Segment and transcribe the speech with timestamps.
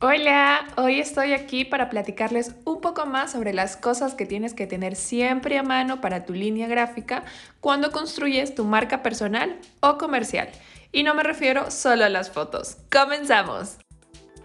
[0.00, 4.68] Hola, hoy estoy aquí para platicarles un poco más sobre las cosas que tienes que
[4.68, 7.24] tener siempre a mano para tu línea gráfica
[7.58, 10.50] cuando construyes tu marca personal o comercial.
[10.92, 12.76] Y no me refiero solo a las fotos.
[12.92, 13.78] ¡Comenzamos!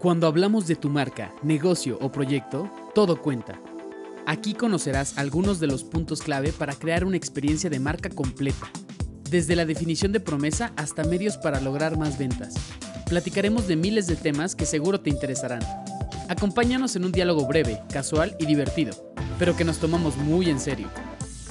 [0.00, 3.60] Cuando hablamos de tu marca, negocio o proyecto, todo cuenta.
[4.26, 8.68] Aquí conocerás algunos de los puntos clave para crear una experiencia de marca completa,
[9.30, 12.54] desde la definición de promesa hasta medios para lograr más ventas
[13.14, 15.60] platicaremos de miles de temas que seguro te interesarán.
[16.28, 20.90] Acompáñanos en un diálogo breve, casual y divertido, pero que nos tomamos muy en serio.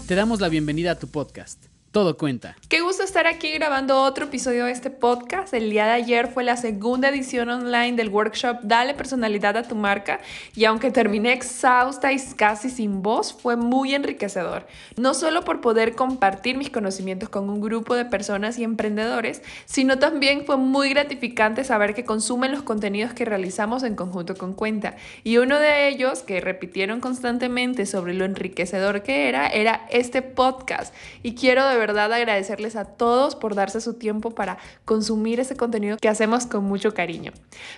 [0.05, 1.72] Te damos la bienvenida a tu podcast.
[1.93, 2.57] Todo cuenta.
[2.69, 5.53] Qué gusto estar aquí grabando otro episodio de este podcast.
[5.53, 9.75] El día de ayer fue la segunda edición online del workshop Dale personalidad a tu
[9.75, 10.19] marca
[10.55, 14.65] y aunque terminé exhausta y casi sin voz, fue muy enriquecedor.
[14.97, 19.99] No solo por poder compartir mis conocimientos con un grupo de personas y emprendedores, sino
[19.99, 24.95] también fue muy gratificante saber que consumen los contenidos que realizamos en conjunto con Cuenta.
[25.23, 30.91] Y uno de ellos que repitieron constantemente sobre lo enriquecedor que era, era este podcast.
[31.21, 35.97] Y quiero de verdad agradecerles a todos por darse su tiempo para consumir ese contenido
[35.97, 37.33] que hacemos con mucho cariño.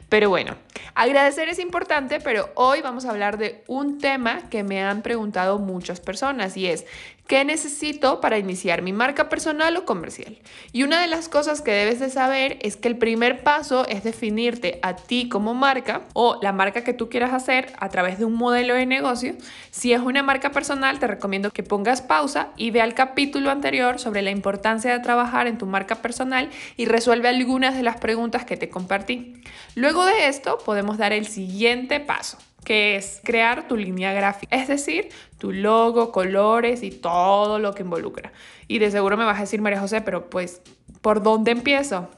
[0.09, 0.55] Pero bueno,
[0.93, 5.57] agradecer es importante, pero hoy vamos a hablar de un tema que me han preguntado
[5.57, 6.85] muchas personas y es,
[7.27, 10.37] ¿Qué necesito para iniciar mi marca personal o comercial?
[10.71, 14.03] Y una de las cosas que debes de saber es que el primer paso es
[14.03, 18.25] definirte a ti como marca o la marca que tú quieras hacer a través de
[18.25, 19.33] un modelo de negocio.
[19.71, 23.94] Si es una marca personal, te recomiendo que pongas pausa y vea el capítulo anterior
[23.99, 28.45] sobre la importancia de trabajar en tu marca personal y resuelve algunas de las preguntas
[28.45, 29.41] que te compartí.
[29.75, 34.67] Luego de esto, podemos dar el siguiente paso que es crear tu línea gráfica, es
[34.67, 38.33] decir, tu logo, colores y todo lo que involucra.
[38.67, 40.61] Y de seguro me vas a decir, María José, pero pues,
[41.01, 42.09] ¿por dónde empiezo?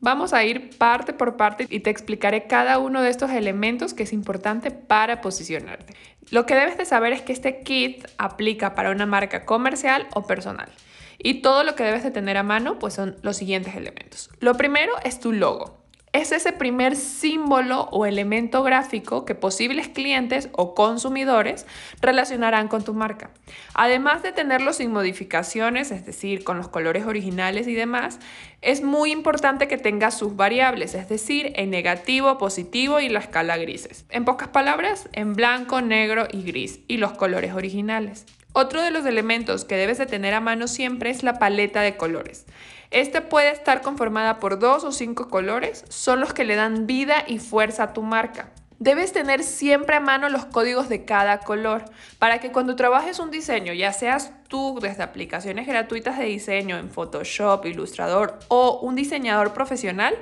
[0.00, 4.04] Vamos a ir parte por parte y te explicaré cada uno de estos elementos que
[4.04, 5.94] es importante para posicionarte.
[6.30, 10.26] Lo que debes de saber es que este kit aplica para una marca comercial o
[10.26, 10.70] personal.
[11.18, 14.30] Y todo lo que debes de tener a mano pues son los siguientes elementos.
[14.40, 15.79] Lo primero es tu logo
[16.12, 21.66] es ese primer símbolo o elemento gráfico que posibles clientes o consumidores
[22.00, 23.30] relacionarán con tu marca.
[23.74, 28.18] Además de tenerlo sin modificaciones, es decir, con los colores originales y demás,
[28.60, 33.56] es muy importante que tenga sus variables, es decir, en negativo, positivo y la escala
[33.56, 34.04] grises.
[34.10, 38.26] En pocas palabras, en blanco, negro y gris y los colores originales.
[38.52, 41.96] Otro de los elementos que debes de tener a mano siempre es la paleta de
[41.96, 42.46] colores.
[42.90, 47.24] Este puede estar conformada por dos o cinco colores, son los que le dan vida
[47.28, 48.50] y fuerza a tu marca.
[48.80, 51.84] Debes tener siempre a mano los códigos de cada color
[52.18, 56.90] para que cuando trabajes un diseño, ya seas tú desde aplicaciones gratuitas de diseño en
[56.90, 60.16] Photoshop, Illustrator o un diseñador profesional,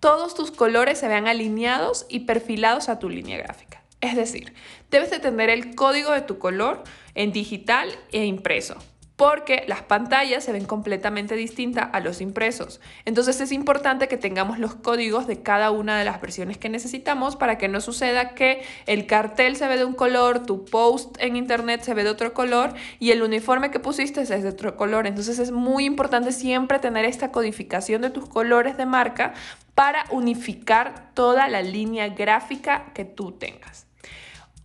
[0.00, 3.67] todos tus colores se vean alineados y perfilados a tu línea gráfica.
[4.00, 4.54] Es decir,
[4.90, 8.76] debes de tener el código de tu color en digital e impreso
[9.18, 12.80] porque las pantallas se ven completamente distintas a los impresos.
[13.04, 17.34] Entonces es importante que tengamos los códigos de cada una de las versiones que necesitamos
[17.34, 21.34] para que no suceda que el cartel se ve de un color, tu post en
[21.34, 25.08] internet se ve de otro color y el uniforme que pusiste es de otro color.
[25.08, 29.34] Entonces es muy importante siempre tener esta codificación de tus colores de marca
[29.74, 33.87] para unificar toda la línea gráfica que tú tengas.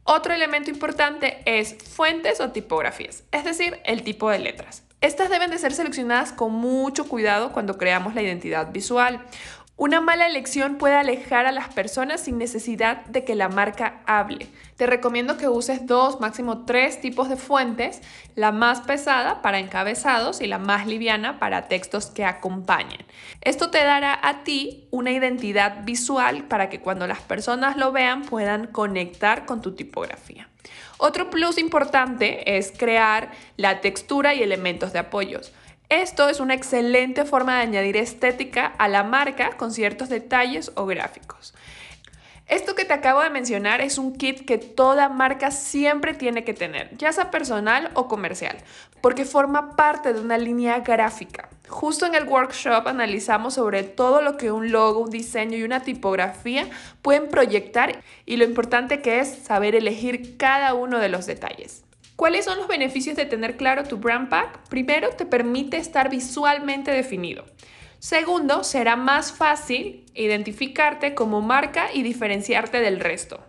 [0.04, 4.84] Otro elemento importante es fuentes o tipografías, es decir, el tipo de letras.
[5.00, 9.26] Estas deben de ser seleccionadas con mucho cuidado cuando creamos la identidad visual.
[9.76, 14.48] Una mala elección puede alejar a las personas sin necesidad de que la marca hable.
[14.78, 18.00] Te recomiendo que uses dos, máximo tres tipos de fuentes,
[18.36, 23.04] la más pesada para encabezados y la más liviana para textos que acompañen.
[23.42, 28.22] Esto te dará a ti una identidad visual para que cuando las personas lo vean
[28.22, 30.50] puedan conectar con tu tipografía.
[31.00, 35.52] Otro plus importante es crear la textura y elementos de apoyos.
[36.02, 40.88] Esto es una excelente forma de añadir estética a la marca con ciertos detalles o
[40.88, 41.54] gráficos.
[42.48, 46.56] Esto que te acabo de mencionar es un kit que toda marca siempre tiene que
[46.56, 48.58] tener, ya sea personal o comercial,
[49.02, 51.50] porque forma parte de una línea gráfica.
[51.70, 55.84] Justo en el workshop analizamos sobre todo lo que un logo, un diseño y una
[55.84, 56.68] tipografía
[57.04, 61.84] pueden proyectar y lo importante que es saber elegir cada uno de los detalles.
[62.24, 64.70] ¿Cuáles son los beneficios de tener claro tu brand pack?
[64.70, 67.44] Primero, te permite estar visualmente definido.
[68.00, 73.44] Segundo, será más fácil identificarte como marca y diferenciarte del resto.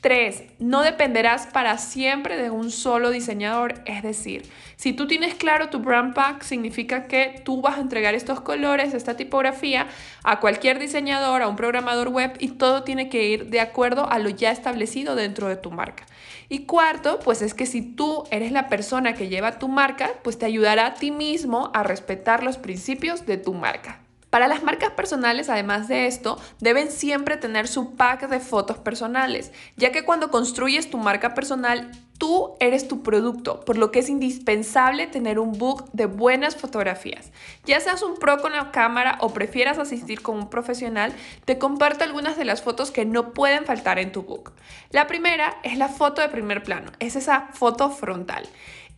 [0.00, 3.74] Tres, no dependerás para siempre de un solo diseñador.
[3.84, 8.14] Es decir, si tú tienes claro tu brand pack, significa que tú vas a entregar
[8.14, 9.88] estos colores, esta tipografía
[10.24, 14.18] a cualquier diseñador, a un programador web y todo tiene que ir de acuerdo a
[14.18, 16.06] lo ya establecido dentro de tu marca.
[16.48, 20.38] Y cuarto, pues es que si tú eres la persona que lleva tu marca, pues
[20.38, 23.99] te ayudará a ti mismo a respetar los principios de tu marca.
[24.30, 29.52] Para las marcas personales, además de esto, deben siempre tener su pack de fotos personales,
[29.76, 34.08] ya que cuando construyes tu marca personal, tú eres tu producto, por lo que es
[34.08, 37.32] indispensable tener un book de buenas fotografías.
[37.64, 41.12] Ya seas un pro con la cámara o prefieras asistir con un profesional,
[41.44, 44.52] te comparto algunas de las fotos que no pueden faltar en tu book.
[44.90, 48.46] La primera es la foto de primer plano, es esa foto frontal.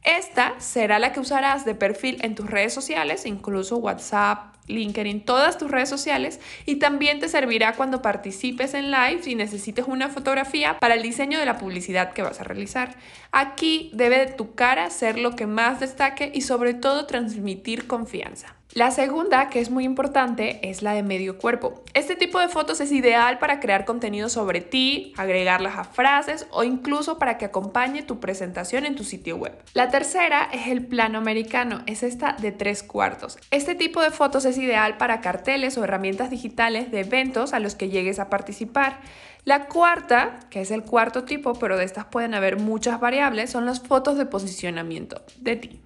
[0.02, 5.58] Esta será la que usarás de perfil en tus redes sociales, incluso WhatsApp, LinkedIn, todas
[5.58, 10.78] tus redes sociales y también te servirá cuando participes en live y necesites una fotografía
[10.78, 12.96] para el diseño de la publicidad que vas a realizar.
[13.30, 18.56] Aquí debe de tu cara ser lo que más destaque y sobre todo transmitir confianza.
[18.74, 21.82] La segunda, que es muy importante, es la de medio cuerpo.
[21.92, 26.64] Este tipo de fotos es ideal para crear contenido sobre ti, agregarlas a frases o
[26.64, 29.52] incluso para que acompañe tu presentación en tu sitio web.
[29.74, 33.36] La tercera es el plano americano, es esta de tres cuartos.
[33.50, 37.74] Este tipo de fotos es ideal para carteles o herramientas digitales de eventos a los
[37.74, 39.00] que llegues a participar.
[39.44, 43.66] La cuarta, que es el cuarto tipo, pero de estas pueden haber muchas variables, son
[43.66, 45.80] las fotos de posicionamiento de ti.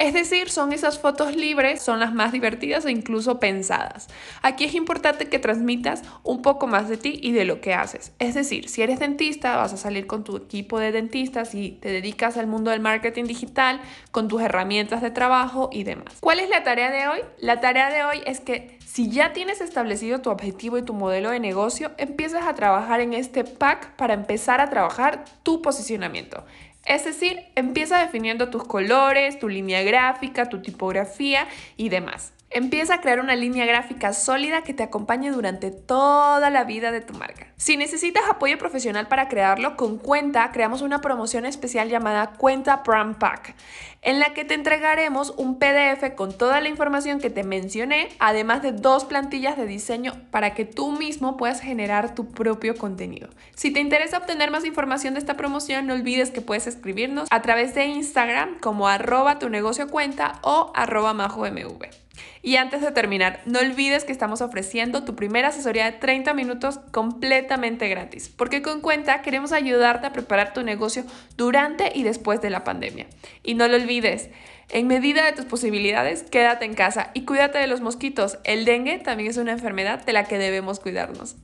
[0.00, 4.08] Es decir, son esas fotos libres, son las más divertidas e incluso pensadas.
[4.40, 8.14] Aquí es importante que transmitas un poco más de ti y de lo que haces.
[8.18, 11.90] Es decir, si eres dentista, vas a salir con tu equipo de dentistas y te
[11.90, 13.78] dedicas al mundo del marketing digital,
[14.10, 16.16] con tus herramientas de trabajo y demás.
[16.20, 17.20] ¿Cuál es la tarea de hoy?
[17.38, 21.30] La tarea de hoy es que si ya tienes establecido tu objetivo y tu modelo
[21.30, 26.44] de negocio, empieces a trabajar en este pack para empezar a trabajar tu posicionamiento.
[26.84, 31.46] Es decir, empieza definiendo tus colores, tu línea gráfica, tu tipografía
[31.76, 32.32] y demás.
[32.52, 37.00] Empieza a crear una línea gráfica sólida que te acompañe durante toda la vida de
[37.00, 37.46] tu marca.
[37.56, 43.14] Si necesitas apoyo profesional para crearlo, con Cuenta creamos una promoción especial llamada Cuenta Pram
[43.20, 43.54] Pack,
[44.02, 48.62] en la que te entregaremos un PDF con toda la información que te mencioné, además
[48.62, 53.28] de dos plantillas de diseño para que tú mismo puedas generar tu propio contenido.
[53.54, 57.42] Si te interesa obtener más información de esta promoción, no olvides que puedes escribirnos a
[57.42, 62.09] través de Instagram como arroba tu negocio cuenta o arroba majomv.
[62.42, 66.80] Y antes de terminar, no olvides que estamos ofreciendo tu primera asesoría de 30 minutos
[66.90, 71.04] completamente gratis, porque con cuenta queremos ayudarte a preparar tu negocio
[71.36, 73.06] durante y después de la pandemia.
[73.42, 74.30] Y no lo olvides,
[74.70, 78.38] en medida de tus posibilidades, quédate en casa y cuídate de los mosquitos.
[78.44, 81.36] El dengue también es una enfermedad de la que debemos cuidarnos.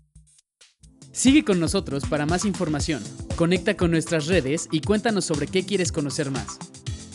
[1.12, 3.02] Sigue con nosotros para más información.
[3.37, 6.58] Conecta con nuestras redes y cuéntanos sobre qué quieres conocer más.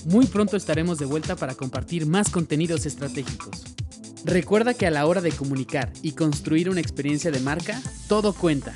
[0.06, 3.63] Muy pronto estaremos de vuelta para compartir más contenidos estratégicos.
[4.25, 8.74] Recuerda que a la hora de comunicar y construir una experiencia de marca, todo cuenta.